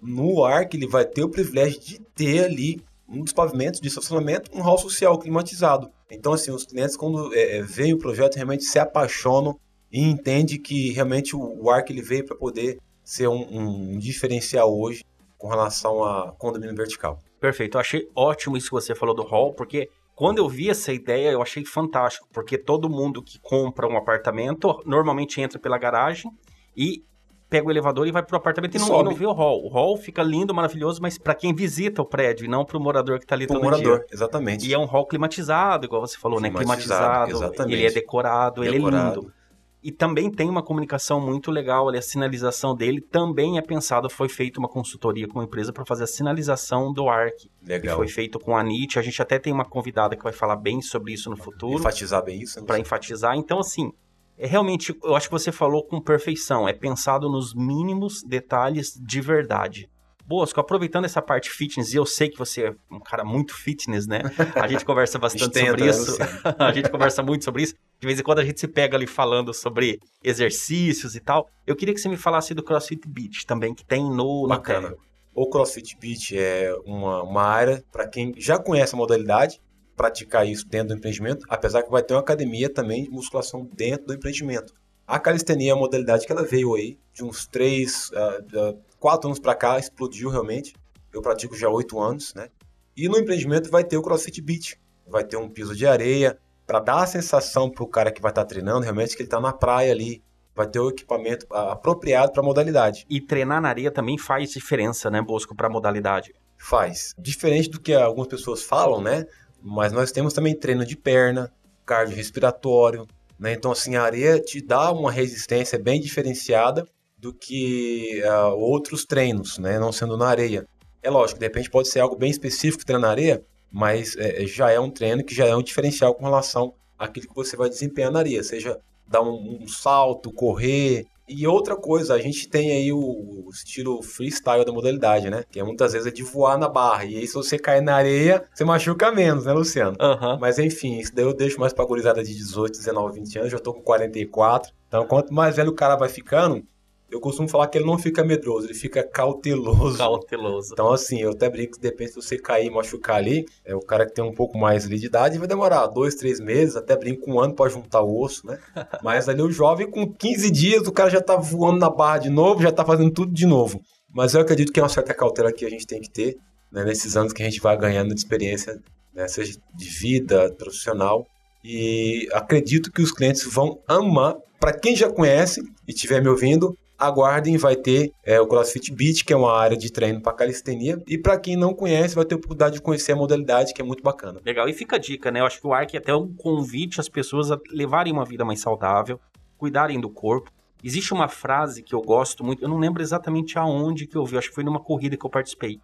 No 0.00 0.44
ARC, 0.44 0.74
ele 0.74 0.86
vai 0.86 1.04
ter 1.04 1.24
o 1.24 1.28
privilégio 1.28 1.80
de 1.80 1.98
ter 2.14 2.44
ali 2.44 2.80
um 3.08 3.24
dos 3.24 3.32
pavimentos 3.32 3.80
de 3.80 3.88
estacionamento, 3.88 4.50
um 4.54 4.60
hall 4.60 4.78
social 4.78 5.18
climatizado. 5.18 5.90
Então, 6.10 6.32
assim, 6.32 6.52
os 6.52 6.64
clientes, 6.64 6.96
quando 6.96 7.34
é, 7.34 7.58
é 7.58 7.62
veem 7.62 7.94
o 7.94 7.98
projeto, 7.98 8.36
realmente 8.36 8.64
se 8.64 8.78
apaixonam 8.78 9.58
e 9.90 10.00
entendem 10.00 10.60
que 10.60 10.92
realmente 10.92 11.34
o 11.34 11.70
ARC 11.70 11.90
ele 11.90 12.02
veio 12.02 12.24
para 12.24 12.36
poder 12.36 12.78
ser 13.08 13.26
um, 13.26 13.46
um 13.50 13.98
diferencial 13.98 14.78
hoje 14.78 15.02
com 15.38 15.48
relação 15.48 16.04
a 16.04 16.30
condomínio 16.32 16.76
vertical. 16.76 17.18
Perfeito, 17.40 17.78
eu 17.78 17.80
achei 17.80 18.06
ótimo 18.14 18.54
isso 18.54 18.66
que 18.66 18.74
você 18.74 18.94
falou 18.94 19.14
do 19.14 19.22
hall, 19.22 19.54
porque 19.54 19.88
quando 20.14 20.38
eu 20.38 20.48
vi 20.48 20.68
essa 20.68 20.92
ideia, 20.92 21.30
eu 21.30 21.40
achei 21.40 21.64
fantástico, 21.64 22.28
porque 22.30 22.58
todo 22.58 22.90
mundo 22.90 23.22
que 23.22 23.38
compra 23.40 23.88
um 23.88 23.96
apartamento 23.96 24.82
normalmente 24.84 25.40
entra 25.40 25.58
pela 25.58 25.78
garagem 25.78 26.30
e 26.76 27.02
pega 27.48 27.66
o 27.66 27.70
elevador 27.70 28.06
e 28.06 28.12
vai 28.12 28.22
pro 28.22 28.36
apartamento 28.36 28.76
e, 28.76 28.78
não, 28.78 29.02
não, 29.02 29.14
vê 29.14 29.24
o 29.24 29.32
hall. 29.32 29.64
O 29.64 29.68
hall 29.68 29.96
fica 29.96 30.22
lindo, 30.22 30.52
maravilhoso, 30.52 31.00
mas 31.00 31.16
para 31.16 31.34
quem 31.34 31.54
visita 31.54 32.02
o 32.02 32.04
prédio 32.04 32.44
e 32.44 32.48
não 32.48 32.62
pro 32.62 32.78
morador 32.78 33.18
que 33.18 33.24
tá 33.24 33.34
ali 33.34 33.46
pro 33.46 33.54
todo 33.54 33.64
morador, 33.64 34.00
dia. 34.00 34.06
exatamente. 34.12 34.68
E 34.68 34.74
é 34.74 34.78
um 34.78 34.84
hall 34.84 35.06
climatizado, 35.06 35.86
igual 35.86 36.02
você 36.02 36.18
falou, 36.18 36.38
climatizado, 36.38 36.68
né? 36.68 36.76
Climatizado, 36.76 37.30
exatamente. 37.30 37.74
ele 37.74 37.86
é 37.86 37.90
decorado, 37.90 38.60
decorado. 38.60 38.96
ele 38.96 38.96
é 38.96 39.08
lindo. 39.08 39.37
E 39.82 39.92
também 39.92 40.30
tem 40.30 40.48
uma 40.48 40.62
comunicação 40.62 41.20
muito 41.20 41.50
legal 41.50 41.88
ali, 41.88 41.98
a 41.98 42.02
sinalização 42.02 42.74
dele 42.74 43.00
também 43.00 43.58
é 43.58 43.62
pensado, 43.62 44.10
foi 44.10 44.28
feita 44.28 44.58
uma 44.58 44.68
consultoria 44.68 45.28
com 45.28 45.38
uma 45.38 45.44
empresa 45.44 45.72
para 45.72 45.84
fazer 45.84 46.04
a 46.04 46.06
sinalização 46.06 46.92
do 46.92 47.08
ARC. 47.08 47.48
Legal. 47.62 47.96
foi 47.96 48.08
feito 48.08 48.40
com 48.40 48.56
a 48.56 48.62
NIT, 48.62 48.98
a 48.98 49.02
gente 49.02 49.22
até 49.22 49.38
tem 49.38 49.52
uma 49.52 49.64
convidada 49.64 50.16
que 50.16 50.22
vai 50.22 50.32
falar 50.32 50.56
bem 50.56 50.82
sobre 50.82 51.12
isso 51.12 51.30
no 51.30 51.36
futuro. 51.36 51.78
Enfatizar 51.78 52.24
bem 52.24 52.42
isso. 52.42 52.64
Para 52.64 52.78
enfatizar. 52.80 53.36
Então, 53.36 53.60
assim, 53.60 53.92
é 54.36 54.46
realmente, 54.46 54.96
eu 55.02 55.14
acho 55.14 55.28
que 55.28 55.32
você 55.32 55.52
falou 55.52 55.84
com 55.84 56.00
perfeição, 56.00 56.68
é 56.68 56.72
pensado 56.72 57.28
nos 57.28 57.54
mínimos 57.54 58.22
detalhes 58.22 58.94
de 58.94 59.20
verdade. 59.20 59.88
Bosco, 60.28 60.60
aproveitando 60.60 61.06
essa 61.06 61.22
parte 61.22 61.48
fitness, 61.48 61.94
e 61.94 61.96
eu 61.96 62.04
sei 62.04 62.28
que 62.28 62.38
você 62.38 62.66
é 62.66 62.74
um 62.90 63.00
cara 63.00 63.24
muito 63.24 63.54
fitness, 63.54 64.06
né? 64.06 64.20
A 64.54 64.68
gente 64.68 64.84
conversa 64.84 65.18
bastante 65.18 65.58
sobre 65.58 65.84
né, 65.84 65.90
isso. 65.90 66.18
a 66.58 66.70
gente 66.70 66.90
conversa 66.90 67.22
muito 67.22 67.46
sobre 67.46 67.62
isso. 67.62 67.74
De 67.98 68.06
vez 68.06 68.20
em 68.20 68.22
quando 68.22 68.40
a 68.40 68.44
gente 68.44 68.60
se 68.60 68.68
pega 68.68 68.94
ali 68.94 69.06
falando 69.06 69.54
sobre 69.54 69.98
exercícios 70.22 71.16
e 71.16 71.20
tal. 71.20 71.48
Eu 71.66 71.74
queria 71.74 71.94
que 71.94 72.00
você 72.00 72.10
me 72.10 72.18
falasse 72.18 72.52
do 72.52 72.62
CrossFit 72.62 73.08
Beach 73.08 73.46
também, 73.46 73.74
que 73.74 73.84
tem 73.84 74.04
no, 74.04 74.46
Bacana. 74.46 74.94
O 75.34 75.48
CrossFit 75.48 75.96
Beach 75.98 76.36
é 76.38 76.74
uma, 76.84 77.22
uma 77.22 77.42
área 77.42 77.82
para 77.90 78.06
quem 78.06 78.34
já 78.36 78.58
conhece 78.58 78.94
a 78.94 78.98
modalidade, 78.98 79.62
praticar 79.96 80.46
isso 80.46 80.68
dentro 80.68 80.88
do 80.88 80.94
empreendimento, 80.98 81.46
apesar 81.48 81.82
que 81.82 81.90
vai 81.90 82.02
ter 82.02 82.12
uma 82.12 82.20
academia 82.20 82.68
também 82.68 83.04
de 83.04 83.10
musculação 83.10 83.66
dentro 83.74 84.08
do 84.08 84.14
empreendimento. 84.14 84.74
A 85.08 85.18
calistenia 85.18 85.70
é 85.70 85.72
a 85.72 85.76
modalidade 85.76 86.26
que 86.26 86.32
ela 86.32 86.44
veio 86.44 86.74
aí, 86.74 86.98
de 87.14 87.24
uns 87.24 87.46
3, 87.46 88.10
uh, 88.10 88.14
uh, 88.14 88.78
quatro 89.00 89.28
anos 89.28 89.38
para 89.38 89.54
cá, 89.54 89.78
explodiu 89.78 90.28
realmente. 90.28 90.74
Eu 91.10 91.22
pratico 91.22 91.56
já 91.56 91.66
oito 91.70 91.98
anos, 91.98 92.34
né? 92.34 92.50
E 92.94 93.08
no 93.08 93.16
empreendimento 93.16 93.70
vai 93.70 93.82
ter 93.82 93.96
o 93.96 94.02
CrossFit 94.02 94.42
Beach. 94.42 94.78
Vai 95.06 95.24
ter 95.24 95.38
um 95.38 95.48
piso 95.48 95.74
de 95.74 95.86
areia, 95.86 96.38
para 96.66 96.80
dar 96.80 97.02
a 97.02 97.06
sensação 97.06 97.70
para 97.70 97.82
o 97.82 97.86
cara 97.86 98.12
que 98.12 98.20
vai 98.20 98.30
estar 98.30 98.42
tá 98.42 98.48
treinando, 98.48 98.82
realmente, 98.82 99.16
que 99.16 99.22
ele 99.22 99.28
está 99.28 99.40
na 99.40 99.50
praia 99.50 99.90
ali. 99.90 100.22
Vai 100.54 100.66
ter 100.66 100.78
o 100.78 100.90
equipamento 100.90 101.46
apropriado 101.54 102.30
para 102.32 102.42
a 102.42 102.44
modalidade. 102.44 103.06
E 103.08 103.18
treinar 103.18 103.62
na 103.62 103.70
areia 103.70 103.90
também 103.90 104.18
faz 104.18 104.50
diferença, 104.50 105.08
né, 105.08 105.22
Bosco, 105.22 105.56
para 105.56 105.68
a 105.68 105.70
modalidade? 105.70 106.34
Faz. 106.58 107.14
Diferente 107.18 107.70
do 107.70 107.80
que 107.80 107.94
algumas 107.94 108.28
pessoas 108.28 108.62
falam, 108.62 109.00
né? 109.00 109.24
Mas 109.62 109.90
nós 109.90 110.12
temos 110.12 110.34
também 110.34 110.54
treino 110.54 110.84
de 110.84 110.98
perna, 110.98 111.50
cardiorrespiratório, 111.86 113.06
né? 113.38 113.52
Então, 113.52 113.70
assim, 113.70 113.96
a 113.96 114.02
areia 114.02 114.40
te 114.40 114.60
dá 114.60 114.90
uma 114.90 115.12
resistência 115.12 115.78
bem 115.78 116.00
diferenciada 116.00 116.86
do 117.16 117.32
que 117.32 118.22
uh, 118.24 118.56
outros 118.56 119.04
treinos, 119.04 119.58
né? 119.58 119.78
Não 119.78 119.92
sendo 119.92 120.16
na 120.16 120.26
areia. 120.28 120.66
É 121.02 121.10
lógico, 121.10 121.38
de 121.38 121.46
repente 121.46 121.70
pode 121.70 121.88
ser 121.88 122.00
algo 122.00 122.16
bem 122.16 122.30
específico 122.30 122.84
treinar 122.84 123.02
na 123.02 123.10
areia, 123.10 123.44
mas 123.70 124.16
é, 124.16 124.44
já 124.46 124.70
é 124.70 124.80
um 124.80 124.90
treino 124.90 125.24
que 125.24 125.34
já 125.34 125.46
é 125.46 125.54
um 125.54 125.62
diferencial 125.62 126.14
com 126.14 126.24
relação 126.24 126.74
àquilo 126.98 127.28
que 127.28 127.34
você 127.34 127.56
vai 127.56 127.68
desempenhar 127.68 128.10
na 128.10 128.18
areia, 128.18 128.42
seja 128.42 128.78
dar 129.06 129.22
um, 129.22 129.60
um 129.62 129.68
salto, 129.68 130.32
correr. 130.32 131.06
E 131.28 131.46
outra 131.46 131.76
coisa, 131.76 132.14
a 132.14 132.18
gente 132.18 132.48
tem 132.48 132.72
aí 132.72 132.92
o, 132.92 132.98
o, 132.98 133.50
estilo 133.50 134.02
freestyle 134.02 134.64
da 134.64 134.72
modalidade, 134.72 135.28
né? 135.28 135.44
Que 135.50 135.60
é 135.60 135.64
muitas 135.64 135.92
vezes 135.92 136.06
é 136.06 136.10
de 136.10 136.22
voar 136.22 136.58
na 136.58 136.68
barra. 136.68 137.04
E 137.04 137.16
aí, 137.16 137.26
se 137.26 137.34
você 137.34 137.58
cair 137.58 137.82
na 137.82 137.94
areia, 137.96 138.44
você 138.52 138.64
machuca 138.64 139.12
menos, 139.12 139.44
né, 139.44 139.52
Luciano? 139.52 139.96
Uhum. 140.00 140.38
Mas 140.40 140.58
enfim, 140.58 140.98
isso 140.98 141.14
daí 141.14 141.24
eu 141.24 141.34
deixo 141.34 141.60
mais 141.60 141.72
pra 141.72 141.84
gurizada 141.84 142.22
de 142.22 142.34
18, 142.34 142.78
19, 142.78 143.20
20 143.20 143.38
anos. 143.38 143.52
Já 143.52 143.58
tô 143.58 143.74
com 143.74 143.82
44. 143.82 144.72
Então, 144.88 145.06
quanto 145.06 145.32
mais 145.32 145.56
velho 145.56 145.70
o 145.70 145.74
cara 145.74 145.96
vai 145.96 146.08
ficando, 146.08 146.64
eu 147.10 147.20
costumo 147.20 147.48
falar 147.48 147.68
que 147.68 147.78
ele 147.78 147.86
não 147.86 147.98
fica 147.98 148.22
medroso, 148.22 148.66
ele 148.66 148.74
fica 148.74 149.02
cauteloso. 149.02 149.96
Cauteloso. 149.96 150.72
Então, 150.72 150.92
assim, 150.92 151.20
eu 151.22 151.30
até 151.30 151.48
brinco 151.48 151.74
que 151.74 151.80
depende 151.80 152.10
se 152.10 152.16
você 152.16 152.38
cair 152.38 152.66
e 152.66 152.70
machucar 152.70 153.16
ali, 153.16 153.46
é 153.64 153.74
o 153.74 153.80
cara 153.80 154.04
que 154.04 154.12
tem 154.12 154.22
um 154.22 154.34
pouco 154.34 154.58
mais 154.58 154.84
ali 154.84 154.98
de 154.98 155.06
idade 155.06 155.38
vai 155.38 155.48
demorar 155.48 155.86
dois, 155.86 156.14
três 156.14 156.38
meses, 156.38 156.76
até 156.76 156.96
brinco 156.96 157.30
um 157.30 157.40
ano 157.40 157.54
para 157.54 157.70
juntar 157.70 158.02
o 158.02 158.20
osso, 158.20 158.46
né? 158.46 158.58
Mas 159.02 159.28
ali 159.28 159.40
o 159.40 159.50
jovem, 159.50 159.90
com 159.90 160.06
15 160.06 160.50
dias, 160.50 160.86
o 160.86 160.92
cara 160.92 161.08
já 161.08 161.20
tá 161.20 161.36
voando 161.36 161.78
na 161.78 161.88
barra 161.88 162.18
de 162.18 162.30
novo, 162.30 162.62
já 162.62 162.70
tá 162.70 162.84
fazendo 162.84 163.10
tudo 163.10 163.32
de 163.32 163.46
novo. 163.46 163.80
Mas 164.12 164.34
eu 164.34 164.40
acredito 164.40 164.72
que 164.72 164.80
é 164.80 164.82
uma 164.82 164.88
certa 164.88 165.14
cautela 165.14 165.52
que 165.52 165.64
a 165.64 165.70
gente 165.70 165.86
tem 165.86 166.00
que 166.00 166.10
ter, 166.10 166.36
né, 166.70 166.84
nesses 166.84 167.16
anos 167.16 167.32
que 167.32 167.42
a 167.42 167.44
gente 167.46 167.60
vai 167.60 167.76
ganhando 167.76 168.14
de 168.14 168.20
experiência, 168.20 168.78
né, 169.14 169.26
seja 169.28 169.58
de 169.74 169.88
vida, 169.88 170.52
profissional. 170.58 171.26
E 171.64 172.28
acredito 172.32 172.92
que 172.92 173.02
os 173.02 173.12
clientes 173.12 173.44
vão 173.44 173.78
amar. 173.86 174.36
Para 174.60 174.72
quem 174.72 174.96
já 174.96 175.08
conhece 175.08 175.60
e 175.86 175.92
estiver 175.92 176.20
me 176.20 176.28
ouvindo, 176.28 176.76
aguardem, 176.98 177.56
vai 177.56 177.76
ter 177.76 178.12
é, 178.24 178.40
o 178.40 178.46
CrossFit 178.46 178.92
Beach, 178.92 179.24
que 179.24 179.32
é 179.32 179.36
uma 179.36 179.56
área 179.56 179.76
de 179.76 179.90
treino 179.90 180.20
para 180.20 180.32
calistenia. 180.32 181.00
E 181.06 181.16
para 181.16 181.38
quem 181.38 181.56
não 181.56 181.72
conhece, 181.72 182.14
vai 182.14 182.24
ter 182.24 182.34
a 182.34 182.38
oportunidade 182.38 182.74
de 182.74 182.82
conhecer 182.82 183.12
a 183.12 183.16
modalidade, 183.16 183.72
que 183.72 183.80
é 183.80 183.84
muito 183.84 184.02
bacana. 184.02 184.40
Legal, 184.44 184.68
e 184.68 184.72
fica 184.72 184.96
a 184.96 184.98
dica, 184.98 185.30
né? 185.30 185.40
Eu 185.40 185.46
acho 185.46 185.60
que 185.60 185.66
o 185.66 185.72
ARC 185.72 185.94
é 185.94 185.98
até 185.98 186.14
um 186.14 186.34
convite 186.34 187.00
às 187.00 187.08
pessoas 187.08 187.52
a 187.52 187.58
levarem 187.70 188.12
uma 188.12 188.24
vida 188.24 188.44
mais 188.44 188.60
saudável, 188.60 189.20
cuidarem 189.56 190.00
do 190.00 190.10
corpo. 190.10 190.50
Existe 190.82 191.12
uma 191.12 191.28
frase 191.28 191.82
que 191.82 191.94
eu 191.94 192.00
gosto 192.00 192.44
muito, 192.44 192.62
eu 192.62 192.68
não 192.68 192.78
lembro 192.78 193.02
exatamente 193.02 193.58
aonde 193.58 194.06
que 194.06 194.16
eu 194.16 194.24
vi, 194.24 194.38
acho 194.38 194.48
que 194.48 194.54
foi 194.54 194.64
numa 194.64 194.80
corrida 194.80 195.16
que 195.16 195.26
eu 195.26 195.30
participei. 195.30 195.80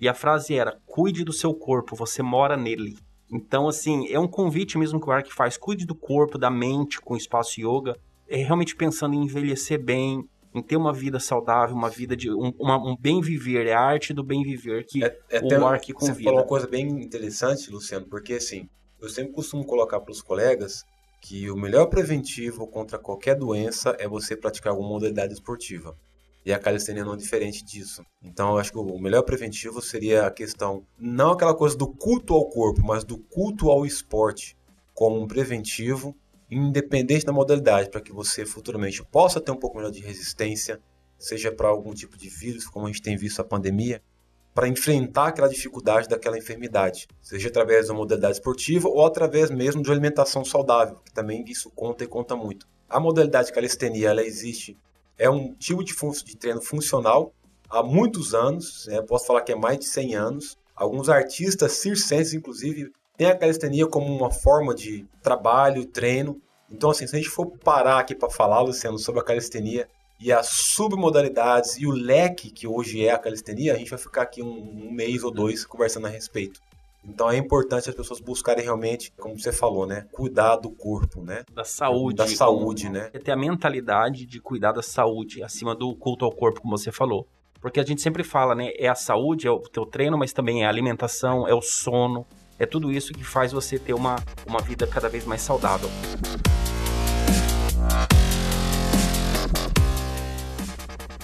E 0.00 0.08
a 0.08 0.14
frase 0.14 0.54
era: 0.54 0.78
cuide 0.86 1.24
do 1.24 1.32
seu 1.32 1.52
corpo, 1.52 1.96
você 1.96 2.22
mora 2.22 2.56
nele. 2.56 2.96
Então, 3.30 3.68
assim, 3.68 4.08
é 4.08 4.18
um 4.18 4.28
convite 4.28 4.78
mesmo 4.78 5.00
que 5.00 5.08
o 5.08 5.12
ARC 5.12 5.30
faz. 5.30 5.58
Cuide 5.58 5.84
do 5.84 5.94
corpo, 5.94 6.38
da 6.38 6.50
mente 6.50 7.00
com 7.00 7.14
o 7.14 7.16
espaço 7.16 7.60
yoga. 7.60 7.94
É 8.26 8.36
realmente 8.36 8.74
pensando 8.74 9.14
em 9.14 9.22
envelhecer 9.22 9.82
bem, 9.82 10.24
em 10.54 10.62
ter 10.62 10.76
uma 10.76 10.92
vida 10.92 11.20
saudável, 11.20 11.74
uma 11.74 11.90
vida 11.90 12.16
de 12.16 12.30
um, 12.30 12.52
uma, 12.58 12.76
um 12.76 12.96
bem 12.96 13.20
viver, 13.20 13.66
é 13.66 13.74
a 13.74 13.80
arte 13.80 14.12
do 14.12 14.24
bem 14.24 14.42
viver 14.42 14.84
que 14.84 15.04
é, 15.04 15.18
é 15.30 15.40
o 15.40 15.60
Mark 15.60 15.82
convida. 15.92 16.14
Você 16.14 16.22
falou 16.22 16.40
uma 16.40 16.46
coisa 16.46 16.66
bem 16.66 16.88
interessante, 16.88 17.70
Luciano, 17.70 18.06
porque 18.06 18.34
assim, 18.34 18.68
eu 19.00 19.08
sempre 19.08 19.32
costumo 19.32 19.64
colocar 19.64 20.00
para 20.00 20.12
os 20.12 20.22
colegas 20.22 20.84
que 21.20 21.50
o 21.50 21.56
melhor 21.56 21.86
preventivo 21.86 22.66
contra 22.66 22.98
qualquer 22.98 23.36
doença 23.36 23.96
é 23.98 24.08
você 24.08 24.36
praticar 24.36 24.72
alguma 24.72 24.88
modalidade 24.88 25.32
esportiva. 25.32 25.96
E 26.44 26.52
a 26.52 26.58
calistenia 26.58 27.04
não 27.04 27.14
é 27.14 27.16
diferente 27.16 27.64
disso. 27.64 28.02
Então, 28.22 28.52
eu 28.52 28.58
acho 28.58 28.72
que 28.72 28.78
o 28.78 28.98
melhor 28.98 29.22
preventivo 29.22 29.82
seria 29.82 30.26
a 30.26 30.30
questão, 30.30 30.86
não 30.98 31.32
aquela 31.32 31.54
coisa 31.54 31.76
do 31.76 31.86
culto 31.86 32.32
ao 32.32 32.48
corpo, 32.48 32.80
mas 32.82 33.04
do 33.04 33.18
culto 33.18 33.68
ao 33.68 33.84
esporte 33.84 34.56
como 34.94 35.20
um 35.20 35.26
preventivo 35.26 36.16
independente 36.50 37.26
da 37.26 37.32
modalidade, 37.32 37.90
para 37.90 38.00
que 38.00 38.12
você 38.12 38.46
futuramente 38.46 39.04
possa 39.04 39.40
ter 39.40 39.50
um 39.50 39.56
pouco 39.56 39.76
melhor 39.76 39.90
de 39.90 40.00
resistência, 40.00 40.80
seja 41.18 41.52
para 41.52 41.68
algum 41.68 41.92
tipo 41.92 42.16
de 42.16 42.28
vírus, 42.28 42.66
como 42.66 42.86
a 42.86 42.88
gente 42.88 43.02
tem 43.02 43.16
visto 43.16 43.40
a 43.40 43.44
pandemia, 43.44 44.02
para 44.54 44.68
enfrentar 44.68 45.28
aquela 45.28 45.48
dificuldade 45.48 46.08
daquela 46.08 46.38
enfermidade, 46.38 47.06
seja 47.20 47.48
através 47.48 47.88
da 47.88 47.94
modalidade 47.94 48.34
esportiva 48.34 48.88
ou 48.88 49.04
através 49.04 49.50
mesmo 49.50 49.82
de 49.82 49.90
alimentação 49.90 50.44
saudável, 50.44 50.96
que 51.04 51.12
também 51.12 51.44
isso 51.46 51.70
conta 51.70 52.02
e 52.02 52.08
conta 52.08 52.34
muito. 52.34 52.66
A 52.88 52.98
modalidade 52.98 53.52
calistenia, 53.52 54.08
ela 54.08 54.22
existe, 54.22 54.76
é 55.16 55.28
um 55.28 55.54
tipo 55.54 55.84
de, 55.84 55.94
de 56.24 56.36
treino 56.36 56.62
funcional 56.62 57.32
há 57.68 57.82
muitos 57.82 58.34
anos, 58.34 58.86
né? 58.88 59.02
posso 59.02 59.26
falar 59.26 59.42
que 59.42 59.52
é 59.52 59.56
mais 59.56 59.78
de 59.78 59.86
100 59.86 60.14
anos. 60.14 60.58
Alguns 60.74 61.08
artistas 61.08 61.72
circenses, 61.72 62.34
inclusive, 62.34 62.90
tem 63.18 63.26
a 63.26 63.36
calistenia 63.36 63.86
como 63.88 64.06
uma 64.06 64.30
forma 64.30 64.72
de 64.72 65.04
trabalho, 65.20 65.84
treino. 65.84 66.40
Então, 66.70 66.90
assim, 66.90 67.04
se 67.04 67.16
a 67.16 67.18
gente 67.18 67.28
for 67.28 67.46
parar 67.46 67.98
aqui 67.98 68.14
para 68.14 68.30
falar, 68.30 68.60
Luciano, 68.60 68.96
sobre 68.96 69.20
a 69.20 69.24
calistenia 69.24 69.88
e 70.20 70.32
as 70.32 70.46
submodalidades 70.46 71.78
e 71.78 71.86
o 71.86 71.90
leque 71.90 72.48
que 72.48 72.66
hoje 72.66 73.04
é 73.04 73.10
a 73.10 73.18
calistenia, 73.18 73.74
a 73.74 73.76
gente 73.76 73.90
vai 73.90 73.98
ficar 73.98 74.22
aqui 74.22 74.40
um, 74.40 74.86
um 74.86 74.92
mês 74.92 75.24
ou 75.24 75.32
dois 75.32 75.66
conversando 75.66 76.06
a 76.06 76.10
respeito. 76.10 76.60
Então 77.04 77.28
é 77.28 77.36
importante 77.36 77.88
as 77.88 77.94
pessoas 77.94 78.20
buscarem 78.20 78.62
realmente, 78.62 79.12
como 79.18 79.38
você 79.38 79.50
falou, 79.50 79.86
né, 79.86 80.06
cuidar 80.12 80.56
do 80.56 80.70
corpo, 80.70 81.22
né? 81.22 81.42
Da 81.52 81.64
saúde. 81.64 82.16
Da 82.16 82.26
saúde, 82.26 82.88
né? 82.88 83.08
Ter 83.10 83.32
a 83.32 83.36
mentalidade 83.36 84.26
de 84.26 84.40
cuidar 84.40 84.72
da 84.72 84.82
saúde 84.82 85.42
acima 85.42 85.74
do 85.74 85.94
culto 85.96 86.24
ao 86.24 86.32
corpo, 86.32 86.60
como 86.60 86.76
você 86.76 86.92
falou. 86.92 87.26
Porque 87.60 87.80
a 87.80 87.84
gente 87.84 88.00
sempre 88.00 88.22
fala, 88.22 88.54
né, 88.54 88.70
é 88.76 88.86
a 88.86 88.94
saúde, 88.94 89.48
é 89.48 89.50
o 89.50 89.58
teu 89.58 89.84
treino, 89.84 90.16
mas 90.16 90.32
também 90.32 90.62
é 90.62 90.66
a 90.66 90.68
alimentação, 90.68 91.48
é 91.48 91.54
o 91.54 91.62
sono, 91.62 92.24
é 92.58 92.66
tudo 92.66 92.90
isso 92.90 93.12
que 93.12 93.22
faz 93.22 93.52
você 93.52 93.78
ter 93.78 93.94
uma, 93.94 94.16
uma 94.46 94.60
vida 94.60 94.86
cada 94.86 95.08
vez 95.08 95.24
mais 95.24 95.40
saudável. 95.40 95.88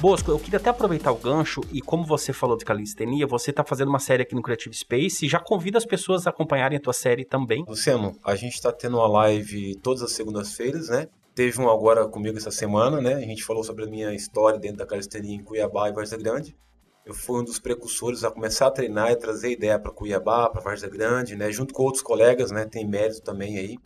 Bosco, 0.00 0.31
eu 0.31 0.38
queria 0.38 0.59
até 0.59 0.69
aproveitar 0.69 1.11
o 1.12 1.17
gancho 1.17 1.62
e 1.73 1.81
como 1.81 2.05
você 2.05 2.31
falou 2.31 2.59
de 2.59 2.64
calistenia, 2.64 3.26
você 3.26 3.49
está 3.49 3.64
fazendo 3.64 3.88
uma 3.88 3.99
série 3.99 4.23
aqui 4.23 4.35
no 4.35 4.43
Creative 4.43 4.76
Space 4.76 5.25
e 5.25 5.29
já 5.31 5.41
convida 5.41 5.79
as 5.79 5.87
pessoas 5.87 6.26
a 6.26 6.31
acompanharem 6.31 6.76
a 6.76 6.81
tua 6.81 6.93
série 6.93 7.25
também. 7.25 7.64
Luciano, 7.67 8.14
a 8.23 8.37
gente 8.37 8.53
está 8.53 8.71
tendo 8.71 8.99
uma 8.99 9.07
live 9.07 9.75
todas 9.76 10.03
as 10.03 10.12
segundas-feiras, 10.12 10.91
né? 10.91 11.09
Teve 11.35 11.59
um 11.59 11.71
agora 11.71 12.07
comigo 12.07 12.37
essa 12.37 12.50
semana, 12.50 13.00
né? 13.00 13.14
A 13.14 13.21
gente 13.21 13.43
falou 13.43 13.64
sobre 13.64 13.85
a 13.85 13.87
minha 13.87 14.14
história 14.14 14.59
dentro 14.59 14.76
da 14.76 14.87
calistenia 14.87 15.35
em 15.35 15.43
Cuiabá 15.43 15.88
e 15.88 15.93
Várzea 15.93 16.19
Grande. 16.19 16.55
Eu 17.05 17.13
fui 17.13 17.39
um 17.39 17.45
dos 17.45 17.59
precursores 17.59 18.25
a 18.25 18.31
começar 18.31 18.67
a 18.67 18.71
treinar 18.71 19.11
e 19.11 19.17
trazer 19.17 19.51
ideia 19.51 19.79
para 19.79 19.91
Cuiabá, 19.91 20.49
para 20.49 20.63
Várzea 20.63 20.89
Grande, 20.89 21.37
né? 21.37 21.53
Junto 21.53 21.75
com 21.75 21.83
outros 21.83 22.03
colegas, 22.03 22.51
né? 22.51 22.65
Tem 22.65 22.87
mérito 22.87 23.21
também 23.21 23.59
aí. 23.59 23.79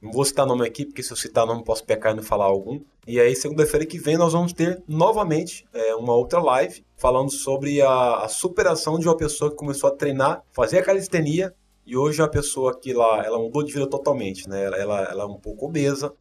Não 0.00 0.12
vou 0.12 0.24
citar 0.24 0.46
nome 0.46 0.64
aqui, 0.64 0.86
porque 0.86 1.02
se 1.02 1.12
eu 1.12 1.16
citar 1.16 1.44
nome 1.44 1.64
posso 1.64 1.84
pecar 1.84 2.12
e 2.12 2.16
não 2.16 2.22
falar 2.22 2.44
algum. 2.44 2.80
E 3.08 3.18
aí, 3.18 3.34
segunda-feira 3.34 3.84
que 3.84 3.98
vem, 3.98 4.16
nós 4.16 4.32
vamos 4.32 4.52
ter 4.52 4.80
novamente 4.86 5.66
é, 5.74 5.96
uma 5.96 6.14
outra 6.14 6.40
live 6.40 6.84
falando 6.96 7.30
sobre 7.30 7.82
a, 7.82 8.18
a, 8.18 8.28
superação 8.28 9.00
de 9.00 9.08
uma 9.08 9.16
pessoa 9.16 9.50
que 9.50 9.56
começou 9.56 9.90
a 9.90 9.94
treinar, 9.94 10.44
fazer 10.52 10.78
a 10.78 10.84
calistenia 10.84 11.52
e 11.84 11.96
hoje 11.96 12.20
é 12.20 12.24
uma 12.24 12.30
pessoa 12.30 12.78
que 12.78 12.92
lá, 12.92 13.24
ela 13.26 13.36
mudou 13.36 13.64
de 13.64 13.72
vida 13.72 13.88
totalmente, 13.88 14.48
né? 14.48 14.64
Ela, 14.64 14.76
ela, 14.76 15.02
ela 15.10 15.22
é 15.24 15.26
um 15.26 15.40
pouco 15.40 15.66
obesa, 15.66 16.14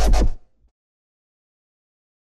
You. 0.02 0.19